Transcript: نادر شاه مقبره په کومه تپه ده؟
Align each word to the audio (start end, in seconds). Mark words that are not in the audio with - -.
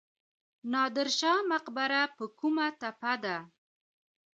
نادر 0.71 1.07
شاه 1.19 1.39
مقبره 1.51 2.01
په 2.15 2.25
کومه 2.39 2.67
تپه 2.79 3.13
ده؟ 3.23 3.37